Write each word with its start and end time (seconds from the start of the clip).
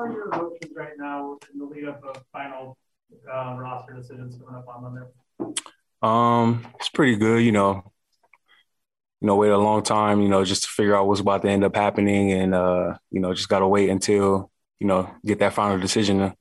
are 0.00 0.10
your 0.10 0.32
emotions 0.32 0.72
right 0.74 0.92
now 0.98 1.38
in 1.52 1.58
the 1.58 1.64
lead 1.64 1.84
up 1.84 2.02
of 2.04 2.22
final 2.32 2.78
uh, 3.32 3.56
roster 3.58 3.94
decisions 3.94 4.38
coming 4.38 4.54
up 4.54 4.66
on 4.68 4.82
Monday? 4.82 5.54
Um, 6.02 6.66
it's 6.78 6.88
pretty 6.88 7.16
good. 7.16 7.42
You 7.42 7.52
know, 7.52 7.92
you 9.20 9.26
know, 9.26 9.36
wait 9.36 9.50
a 9.50 9.58
long 9.58 9.82
time. 9.82 10.22
You 10.22 10.28
know, 10.28 10.44
just 10.44 10.62
to 10.62 10.68
figure 10.68 10.96
out 10.96 11.06
what's 11.06 11.20
about 11.20 11.42
to 11.42 11.48
end 11.48 11.64
up 11.64 11.76
happening, 11.76 12.32
and 12.32 12.54
uh, 12.54 12.94
you 13.10 13.20
know, 13.20 13.34
just 13.34 13.48
gotta 13.48 13.68
wait 13.68 13.90
until 13.90 14.50
you 14.78 14.86
know 14.86 15.10
get 15.24 15.38
that 15.40 15.52
final 15.52 15.78
decision. 15.78 16.18
To, 16.18 16.34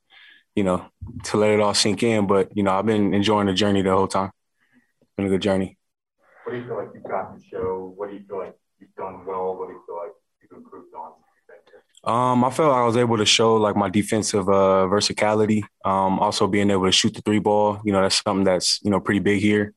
you 0.55 0.63
know, 0.63 0.85
to 1.25 1.37
let 1.37 1.51
it 1.51 1.59
all 1.59 1.73
sink 1.73 2.03
in. 2.03 2.27
But 2.27 2.55
you 2.55 2.63
know, 2.63 2.71
I've 2.71 2.85
been 2.85 3.13
enjoying 3.13 3.47
the 3.47 3.53
journey 3.53 3.81
the 3.81 3.91
whole 3.91 4.07
time. 4.07 4.31
It's 5.01 5.11
been 5.17 5.27
a 5.27 5.29
good 5.29 5.41
journey. 5.41 5.77
What 6.45 6.53
do 6.53 6.59
you 6.59 6.65
feel 6.65 6.77
like 6.77 6.89
you've 6.93 7.03
gotten 7.03 7.39
to 7.39 7.45
show? 7.45 7.93
What 7.95 8.09
do 8.09 8.15
you 8.15 8.23
feel 8.27 8.39
like 8.39 8.55
you've 8.79 8.95
done 8.95 9.25
well? 9.25 9.57
What 9.57 9.67
do 9.67 9.73
you 9.73 9.83
feel 9.85 9.97
like 9.97 10.11
you've 10.41 10.57
improved 10.57 10.93
on? 10.95 11.11
Um, 12.09 12.43
I 12.43 12.49
felt 12.49 12.73
I 12.73 12.83
was 12.85 12.97
able 12.97 13.17
to 13.17 13.25
show 13.25 13.55
like 13.57 13.75
my 13.75 13.87
defensive 13.87 14.49
uh, 14.49 14.87
versatility. 14.87 15.63
Um, 15.85 16.17
also 16.17 16.47
being 16.47 16.71
able 16.71 16.85
to 16.85 16.91
shoot 16.91 17.13
the 17.13 17.21
three 17.21 17.37
ball, 17.37 17.79
you 17.85 17.91
know, 17.91 18.01
that's 18.01 18.23
something 18.23 18.43
that's 18.43 18.79
you 18.83 18.89
know 18.89 18.99
pretty 18.99 19.19
big 19.19 19.39
here. 19.41 19.75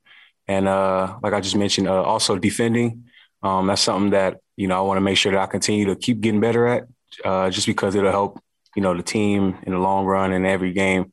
And 0.49 0.67
uh, 0.67 1.19
like 1.23 1.35
I 1.35 1.41
just 1.43 1.57
mentioned, 1.57 1.89
uh, 1.89 2.03
also 2.03 2.39
defending. 2.39 3.05
Um, 3.43 3.67
that's 3.67 3.83
something 3.83 4.13
that 4.13 4.39
you 4.57 4.67
know 4.67 4.79
I 4.79 4.81
want 4.81 4.97
to 4.97 5.03
make 5.03 5.19
sure 5.19 5.31
that 5.33 5.43
I 5.43 5.47
continue 5.47 5.85
to 5.87 5.97
keep 5.97 6.23
getting 6.23 6.41
better 6.41 6.67
at, 6.67 6.85
uh, 7.23 7.51
just 7.51 7.67
because 7.67 7.95
it'll 7.95 8.11
help 8.11 8.41
you 8.75 8.83
know 8.83 8.97
the 8.97 9.03
team 9.03 9.59
in 9.65 9.73
the 9.75 9.79
long 9.79 10.07
run 10.07 10.33
in 10.33 10.47
every 10.47 10.73
game. 10.73 11.13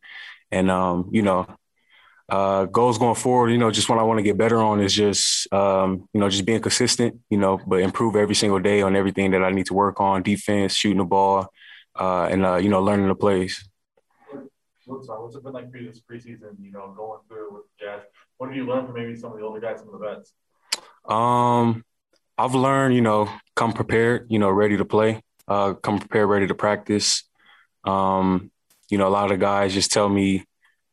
And 0.51 0.71
um, 0.71 1.09
you 1.11 1.21
know, 1.21 1.47
uh, 2.29 2.65
goals 2.65 2.97
going 2.97 3.15
forward, 3.15 3.49
you 3.49 3.57
know, 3.57 3.71
just 3.71 3.89
what 3.89 3.99
I 3.99 4.03
want 4.03 4.19
to 4.19 4.23
get 4.23 4.37
better 4.37 4.61
on 4.61 4.81
is 4.81 4.93
just, 4.93 5.51
um, 5.53 6.07
you 6.13 6.19
know, 6.19 6.29
just 6.29 6.45
being 6.45 6.61
consistent, 6.61 7.19
you 7.29 7.37
know, 7.37 7.59
but 7.65 7.81
improve 7.81 8.15
every 8.15 8.35
single 8.35 8.59
day 8.59 8.81
on 8.81 8.95
everything 8.95 9.31
that 9.31 9.43
I 9.43 9.51
need 9.51 9.65
to 9.67 9.73
work 9.73 9.99
on 9.99 10.23
defense, 10.23 10.75
shooting 10.75 10.99
the 10.99 11.05
ball, 11.05 11.47
uh, 11.99 12.25
and, 12.25 12.45
uh, 12.45 12.55
you 12.57 12.69
know, 12.69 12.81
learning 12.81 13.07
the 13.07 13.15
plays. 13.15 13.67
What's, 14.85 15.07
what's 15.07 15.35
it 15.35 15.43
been 15.43 15.53
like 15.53 15.71
for 15.71 15.77
you 15.77 15.87
this 15.87 16.01
preseason, 16.01 16.55
you 16.59 16.71
know, 16.71 16.93
going 16.95 17.19
through 17.27 17.53
with 17.53 17.63
Jazz? 17.79 18.01
What 18.37 18.47
did 18.47 18.57
you 18.57 18.65
learn 18.65 18.85
from 18.85 18.95
maybe 18.95 19.15
some 19.15 19.31
of 19.31 19.37
the 19.37 19.45
older 19.45 19.59
guys, 19.59 19.79
some 19.79 19.93
of 19.93 19.99
the 19.99 20.05
vets? 20.05 20.33
Um, 21.07 21.83
I've 22.37 22.55
learned, 22.55 22.95
you 22.95 23.01
know, 23.01 23.29
come 23.55 23.73
prepared, 23.73 24.27
you 24.29 24.39
know, 24.39 24.49
ready 24.49 24.77
to 24.77 24.85
play, 24.85 25.21
uh, 25.47 25.73
come 25.73 25.99
prepared, 25.99 26.29
ready 26.29 26.47
to 26.47 26.55
practice. 26.55 27.23
Um, 27.83 28.51
you 28.89 28.97
know, 28.97 29.07
a 29.07 29.09
lot 29.09 29.25
of 29.25 29.31
the 29.31 29.37
guys 29.37 29.73
just 29.73 29.91
tell 29.91 30.09
me, 30.09 30.45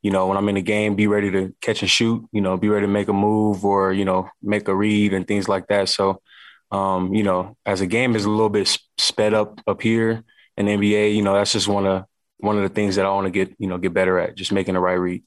you 0.06 0.12
know, 0.12 0.28
when 0.28 0.36
I'm 0.36 0.48
in 0.48 0.54
the 0.54 0.62
game, 0.62 0.94
be 0.94 1.08
ready 1.08 1.32
to 1.32 1.52
catch 1.60 1.82
and 1.82 1.90
shoot, 1.90 2.24
you 2.30 2.40
know, 2.40 2.56
be 2.56 2.68
ready 2.68 2.86
to 2.86 2.92
make 2.92 3.08
a 3.08 3.12
move 3.12 3.64
or, 3.64 3.92
you 3.92 4.04
know, 4.04 4.28
make 4.40 4.68
a 4.68 4.74
read 4.74 5.12
and 5.12 5.26
things 5.26 5.48
like 5.48 5.66
that. 5.66 5.88
So, 5.88 6.22
um, 6.70 7.12
you 7.12 7.24
know, 7.24 7.56
as 7.66 7.80
a 7.80 7.88
game 7.88 8.14
is 8.14 8.24
a 8.24 8.30
little 8.30 8.48
bit 8.48 8.78
sped 8.98 9.34
up 9.34 9.60
up 9.66 9.82
here 9.82 10.22
in 10.56 10.68
NBA, 10.68 11.16
you 11.16 11.22
know, 11.22 11.34
that's 11.34 11.50
just 11.50 11.66
one 11.66 11.86
of 11.88 12.04
one 12.36 12.56
of 12.56 12.62
the 12.62 12.68
things 12.68 12.94
that 12.94 13.04
I 13.04 13.08
want 13.08 13.24
to 13.24 13.32
get, 13.32 13.56
you 13.58 13.66
know, 13.66 13.78
get 13.78 13.94
better 13.94 14.16
at, 14.20 14.36
just 14.36 14.52
making 14.52 14.74
the 14.74 14.80
right 14.80 14.94
read. 14.94 15.24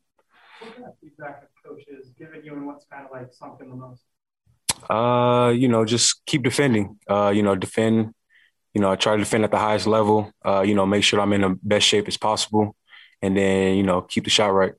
What 0.62 0.76
kind 0.76 0.86
of 0.88 0.94
feedback 1.02 1.42
have 1.42 1.50
coaches 1.66 2.12
given 2.18 2.46
you 2.46 2.54
and 2.54 2.66
what's 2.66 2.86
kind 2.86 3.04
of 3.06 3.12
like 3.12 3.34
sunk 3.34 3.60
in 3.60 3.72
the 3.72 3.76
most? 3.76 4.04
Uh, 4.90 5.50
you 5.50 5.68
know, 5.68 5.84
just 5.84 6.26
keep 6.26 6.42
defending. 6.42 7.00
Uh, 7.06 7.34
you 7.36 7.44
know, 7.44 7.58
defend, 7.58 8.14
you 8.74 8.80
know, 8.80 8.90
I 8.90 8.96
try 8.96 9.18
to 9.18 9.20
defend 9.20 9.44
at 9.44 9.52
the 9.52 9.60
highest 9.60 9.88
level. 9.88 10.32
Uh, 10.46 10.62
you 10.62 10.74
know, 10.74 10.86
make 10.86 11.04
sure 11.04 11.20
I'm 11.20 11.34
in 11.34 11.42
the 11.42 11.60
best 11.62 11.86
shape 11.86 12.08
as 12.08 12.16
possible 12.16 12.78
and 13.22 13.36
then 13.36 13.76
you 13.76 13.84
know 13.84 14.02
keep 14.02 14.24
the 14.24 14.30
shot 14.30 14.54
right. 14.54 14.74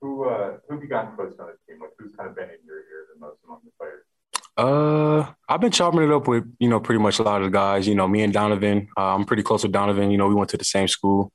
Who 0.00 0.28
uh, 0.28 0.58
who 0.68 0.74
have 0.74 0.82
you 0.82 0.88
gotten 0.88 1.16
close 1.16 1.34
on 1.38 1.46
the 1.46 1.72
team? 1.72 1.80
Like 1.80 1.90
who's 1.98 2.12
kind 2.16 2.28
of 2.28 2.36
been 2.36 2.44
in 2.44 2.58
your 2.66 2.76
ear 2.76 3.06
the 3.14 3.20
most 3.20 3.38
among 3.44 3.60
the 3.64 3.70
players? 3.78 4.04
Uh, 4.56 5.32
I've 5.48 5.60
been 5.60 5.70
chopping 5.70 6.02
it 6.02 6.10
up 6.10 6.28
with 6.28 6.44
you 6.58 6.68
know 6.68 6.80
pretty 6.80 7.00
much 7.00 7.18
a 7.18 7.22
lot 7.22 7.42
of 7.42 7.50
the 7.50 7.56
guys. 7.56 7.86
You 7.88 7.94
know, 7.94 8.06
me 8.06 8.22
and 8.22 8.32
Donovan. 8.32 8.88
Uh, 8.96 9.14
I'm 9.14 9.24
pretty 9.24 9.42
close 9.42 9.62
with 9.62 9.72
Donovan. 9.72 10.10
You 10.10 10.18
know, 10.18 10.28
we 10.28 10.34
went 10.34 10.50
to 10.50 10.56
the 10.56 10.64
same 10.64 10.88
school, 10.88 11.32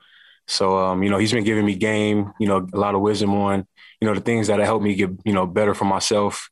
so 0.48 0.78
um, 0.78 1.04
you 1.04 1.10
know 1.10 1.18
he's 1.18 1.32
been 1.32 1.44
giving 1.44 1.66
me 1.66 1.76
game. 1.76 2.34
You 2.40 2.48
know, 2.48 2.68
a 2.74 2.78
lot 2.78 2.96
of 2.96 3.02
wisdom 3.02 3.34
on 3.34 3.66
you 4.00 4.08
know 4.08 4.14
the 4.14 4.22
things 4.22 4.48
that 4.48 4.60
help 4.60 4.82
me 4.82 4.96
get 4.96 5.10
you 5.26 5.34
know 5.34 5.48
better 5.48 5.74
for 5.74 5.86
myself, 5.86 6.50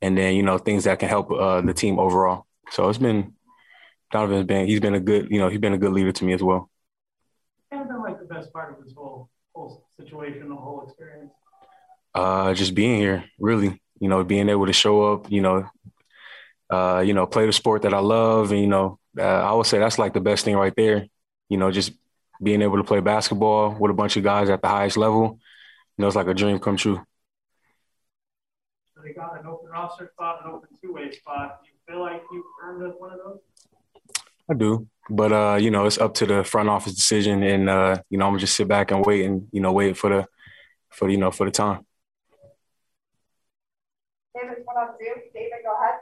and 0.00 0.16
then 0.16 0.34
you 0.34 0.42
know 0.42 0.58
things 0.58 0.84
that 0.84 0.98
can 0.98 1.08
help 1.08 1.30
uh, 1.30 1.60
the 1.60 1.74
team 1.74 1.98
overall. 1.98 2.46
So 2.70 2.88
it's 2.88 2.98
been 2.98 3.34
Donovan's 4.10 4.46
been 4.46 4.66
he's 4.66 4.80
been 4.80 4.94
a 4.94 5.00
good 5.00 5.30
you 5.30 5.38
know 5.38 5.48
he's 5.48 5.60
been 5.60 5.74
a 5.74 5.78
good 5.78 5.92
leader 5.92 6.12
to 6.12 6.24
me 6.24 6.32
as 6.32 6.42
well 6.42 6.70
best 8.28 8.52
part 8.52 8.78
of 8.78 8.84
this 8.84 8.94
whole 8.96 9.28
whole 9.54 9.86
situation, 9.96 10.48
the 10.48 10.54
whole 10.54 10.84
experience? 10.86 11.32
Uh, 12.14 12.54
just 12.54 12.74
being 12.74 12.98
here, 12.98 13.24
really. 13.38 13.80
You 14.00 14.08
know, 14.08 14.24
being 14.24 14.48
able 14.48 14.66
to 14.66 14.72
show 14.72 15.12
up. 15.12 15.30
You 15.30 15.40
know, 15.40 15.68
uh, 16.70 17.02
you 17.04 17.14
know, 17.14 17.26
play 17.26 17.46
the 17.46 17.52
sport 17.52 17.82
that 17.82 17.94
I 17.94 18.00
love, 18.00 18.52
and 18.52 18.60
you 18.60 18.66
know, 18.66 18.98
uh, 19.18 19.22
I 19.22 19.52
would 19.52 19.66
say 19.66 19.78
that's 19.78 19.98
like 19.98 20.14
the 20.14 20.20
best 20.20 20.44
thing 20.44 20.56
right 20.56 20.74
there. 20.76 21.06
You 21.48 21.56
know, 21.58 21.70
just 21.70 21.92
being 22.42 22.62
able 22.62 22.76
to 22.76 22.84
play 22.84 23.00
basketball 23.00 23.74
with 23.78 23.90
a 23.90 23.94
bunch 23.94 24.16
of 24.16 24.24
guys 24.24 24.48
at 24.48 24.62
the 24.62 24.68
highest 24.68 24.96
level. 24.96 25.38
You 25.96 26.02
know, 26.02 26.06
it's 26.06 26.16
like 26.16 26.28
a 26.28 26.34
dream 26.34 26.58
come 26.58 26.76
true. 26.76 27.00
So 28.94 29.02
they 29.04 29.12
got 29.12 29.38
an 29.38 29.46
open 29.46 29.70
roster 29.70 30.10
spot, 30.12 30.40
an 30.44 30.52
open 30.52 30.68
two-way 30.82 31.10
spot. 31.12 31.60
Do 31.62 31.70
you 31.70 31.76
feel 31.86 32.00
like 32.00 32.22
you 32.32 32.44
earned 32.62 32.94
one 32.98 33.12
of 33.12 33.18
those? 33.18 33.40
I 34.50 34.54
do. 34.54 34.88
But 35.08 35.32
uh, 35.32 35.58
you 35.60 35.70
know, 35.70 35.86
it's 35.86 35.98
up 35.98 36.14
to 36.14 36.26
the 36.26 36.44
front 36.44 36.68
office 36.68 36.94
decision, 36.94 37.42
and 37.42 37.68
uh, 37.68 38.02
you 38.10 38.18
know, 38.18 38.26
I'm 38.26 38.32
gonna 38.32 38.40
just 38.40 38.56
sit 38.56 38.68
back 38.68 38.90
and 38.90 39.04
wait, 39.04 39.24
and 39.24 39.48
you 39.52 39.60
know, 39.60 39.72
wait 39.72 39.96
for 39.96 40.10
the, 40.10 40.26
for 40.90 41.08
you 41.08 41.16
know, 41.16 41.30
for 41.30 41.46
the 41.46 41.52
time. 41.52 41.86
David, 44.34 44.58
one 44.64 44.76
on 44.76 44.88
Zoom. 44.98 45.14
David, 45.34 45.58
go 45.64 45.74
ahead. 45.74 46.00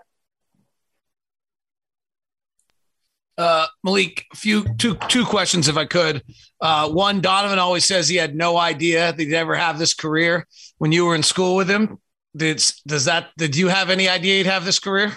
Uh, 3.39 3.67
Malik, 3.85 4.27
few 4.35 4.65
two 4.77 4.97
two 5.09 5.25
questions 5.25 5.69
if 5.69 5.77
I 5.77 5.87
could. 5.87 6.23
Uh, 6.61 6.91
one, 6.91 7.21
Donovan 7.21 7.59
always 7.59 7.85
says 7.85 8.09
he 8.09 8.17
had 8.17 8.35
no 8.35 8.59
idea 8.59 9.13
that 9.13 9.19
he'd 9.19 9.33
ever 9.33 9.55
have 9.55 9.79
this 9.79 9.95
career 9.95 10.47
when 10.79 10.93
you 10.93 11.07
were 11.07 11.15
in 11.15 11.23
school 11.23 11.57
with 11.57 11.71
him. 11.71 11.99
Did 12.37 12.63
does 12.87 13.07
that? 13.07 13.29
Did 13.39 13.57
you 13.57 13.69
have 13.69 13.89
any 13.89 14.09
idea 14.09 14.39
he'd 14.39 14.47
have 14.47 14.65
this 14.65 14.81
career? 14.81 15.17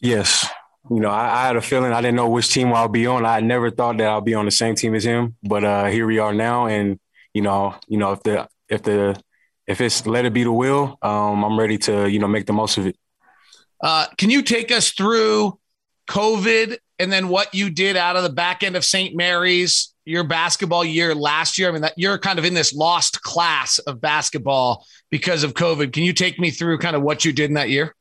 Yes, 0.00 0.46
you 0.90 1.00
know, 1.00 1.10
I, 1.10 1.42
I, 1.42 1.46
had 1.46 1.56
a 1.56 1.60
feeling 1.60 1.92
I 1.92 2.00
didn't 2.00 2.16
know 2.16 2.28
which 2.28 2.50
team 2.50 2.72
I'll 2.72 2.88
be 2.88 3.06
on. 3.06 3.26
I 3.26 3.40
never 3.40 3.70
thought 3.70 3.98
that 3.98 4.06
I'll 4.06 4.20
be 4.20 4.34
on 4.34 4.44
the 4.44 4.50
same 4.50 4.74
team 4.74 4.94
as 4.94 5.04
him, 5.04 5.36
but 5.42 5.64
uh, 5.64 5.86
here 5.86 6.06
we 6.06 6.18
are 6.18 6.32
now. 6.32 6.66
And 6.66 6.98
you 7.34 7.42
know, 7.42 7.74
you 7.88 7.98
know, 7.98 8.12
if 8.12 8.22
the 8.22 8.48
if 8.68 8.82
the 8.82 9.20
if 9.66 9.80
it's 9.80 10.06
let 10.06 10.24
it 10.24 10.32
be 10.32 10.44
the 10.44 10.52
will, 10.52 10.98
um, 11.02 11.44
I'm 11.44 11.58
ready 11.58 11.78
to 11.78 12.08
you 12.08 12.18
know 12.18 12.28
make 12.28 12.46
the 12.46 12.52
most 12.52 12.78
of 12.78 12.86
it. 12.86 12.96
Uh, 13.82 14.06
can 14.16 14.30
you 14.30 14.42
take 14.42 14.72
us 14.72 14.90
through 14.90 15.58
COVID 16.08 16.78
and 16.98 17.12
then 17.12 17.28
what 17.28 17.54
you 17.54 17.70
did 17.70 17.96
out 17.96 18.16
of 18.16 18.22
the 18.22 18.30
back 18.30 18.62
end 18.62 18.76
of 18.76 18.84
St. 18.84 19.14
Mary's 19.14 19.94
your 20.04 20.24
basketball 20.24 20.84
year 20.84 21.14
last 21.14 21.58
year? 21.58 21.68
I 21.68 21.72
mean, 21.72 21.82
that 21.82 21.94
you're 21.96 22.18
kind 22.18 22.38
of 22.38 22.44
in 22.44 22.54
this 22.54 22.72
lost 22.72 23.22
class 23.22 23.78
of 23.80 24.00
basketball 24.00 24.86
because 25.10 25.44
of 25.44 25.54
COVID. 25.54 25.92
Can 25.92 26.02
you 26.02 26.12
take 26.12 26.38
me 26.38 26.50
through 26.50 26.78
kind 26.78 26.96
of 26.96 27.02
what 27.02 27.24
you 27.24 27.32
did 27.32 27.50
in 27.50 27.54
that 27.54 27.68
year? 27.68 27.94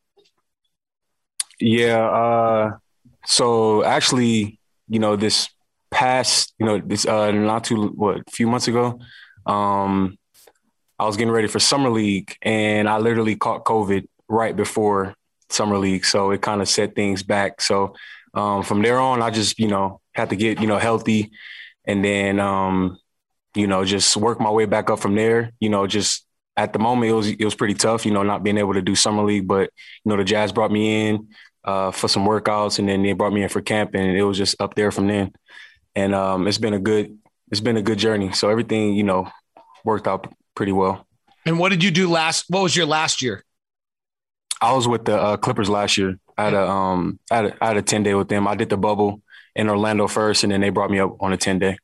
Yeah. 1.59 2.07
Uh, 2.07 2.77
so 3.25 3.83
actually, 3.83 4.59
you 4.87 4.99
know, 4.99 5.15
this 5.15 5.49
past, 5.91 6.53
you 6.59 6.65
know, 6.65 6.79
this 6.79 7.05
uh, 7.05 7.31
not 7.31 7.63
too 7.65 7.87
what 7.89 8.17
a 8.19 8.31
few 8.31 8.47
months 8.47 8.67
ago, 8.67 8.99
um, 9.45 10.17
I 10.99 11.05
was 11.05 11.17
getting 11.17 11.31
ready 11.31 11.47
for 11.47 11.59
summer 11.59 11.89
league, 11.89 12.35
and 12.41 12.89
I 12.89 12.97
literally 12.97 13.35
caught 13.35 13.65
COVID 13.65 14.07
right 14.27 14.55
before 14.55 15.13
summer 15.49 15.77
league, 15.77 16.05
so 16.05 16.31
it 16.31 16.41
kind 16.41 16.61
of 16.61 16.67
set 16.67 16.95
things 16.95 17.23
back. 17.23 17.61
So 17.61 17.95
um, 18.33 18.63
from 18.63 18.81
there 18.81 18.99
on, 18.99 19.21
I 19.21 19.29
just 19.29 19.59
you 19.59 19.67
know 19.67 20.01
had 20.13 20.29
to 20.29 20.35
get 20.35 20.59
you 20.59 20.67
know 20.67 20.77
healthy, 20.77 21.31
and 21.85 22.03
then 22.03 22.39
um, 22.39 22.97
you 23.55 23.67
know 23.67 23.85
just 23.85 24.17
work 24.17 24.39
my 24.39 24.49
way 24.49 24.65
back 24.65 24.89
up 24.89 24.99
from 24.99 25.15
there. 25.15 25.51
You 25.59 25.69
know, 25.69 25.87
just 25.87 26.26
at 26.57 26.73
the 26.73 26.79
moment 26.79 27.11
it 27.11 27.13
was 27.13 27.27
it 27.27 27.45
was 27.45 27.55
pretty 27.55 27.75
tough, 27.75 28.05
you 28.05 28.11
know, 28.11 28.23
not 28.23 28.43
being 28.43 28.57
able 28.57 28.73
to 28.73 28.81
do 28.81 28.95
summer 28.95 29.23
league, 29.23 29.47
but 29.47 29.69
you 30.03 30.09
know 30.09 30.17
the 30.17 30.23
Jazz 30.23 30.51
brought 30.51 30.71
me 30.71 31.07
in 31.07 31.27
uh, 31.63 31.91
for 31.91 32.07
some 32.07 32.25
workouts, 32.25 32.79
and 32.79 32.89
then 32.89 33.03
they 33.03 33.13
brought 33.13 33.31
me 33.31 33.43
in 33.43 33.49
for 33.49 33.61
camp, 33.61 33.93
and 33.93 34.17
it 34.17 34.23
was 34.23 34.37
just 34.37 34.59
up 34.59 34.73
there 34.75 34.91
from 34.91 35.07
then. 35.07 35.31
And 35.95 36.15
um, 36.15 36.47
it's 36.47 36.57
been 36.57 36.73
a 36.73 36.79
good 36.79 37.17
it's 37.51 37.61
been 37.61 37.77
a 37.77 37.81
good 37.81 37.99
journey. 37.99 38.31
So 38.33 38.49
everything 38.49 38.95
you 38.95 39.03
know 39.03 39.29
worked 39.85 40.07
out 40.07 40.33
pretty 40.55 40.71
well. 40.71 41.05
And 41.45 41.59
what 41.59 41.69
did 41.69 41.83
you 41.83 41.91
do 41.91 42.09
last? 42.09 42.45
What 42.49 42.63
was 42.63 42.75
your 42.75 42.87
last 42.87 43.21
year? 43.21 43.43
I 44.59 44.73
was 44.73 44.87
with 44.87 45.05
the 45.05 45.15
uh, 45.15 45.37
Clippers 45.37 45.69
last 45.69 45.97
year. 45.97 46.19
I 46.37 46.45
had 46.45 46.53
a 46.55 46.67
um 46.67 47.19
I 47.31 47.35
had 47.35 47.45
a, 47.45 47.63
I 47.63 47.67
had 47.67 47.77
a 47.77 47.81
ten 47.83 48.03
day 48.03 48.15
with 48.15 48.29
them. 48.29 48.47
I 48.47 48.55
did 48.55 48.69
the 48.69 48.77
bubble 48.77 49.21
in 49.55 49.69
Orlando 49.69 50.07
first, 50.07 50.43
and 50.43 50.51
then 50.51 50.61
they 50.61 50.69
brought 50.69 50.89
me 50.89 50.99
up 50.99 51.15
on 51.19 51.33
a 51.33 51.37
ten 51.37 51.59
day. 51.59 51.77